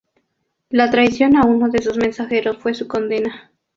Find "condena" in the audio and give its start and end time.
2.87-3.51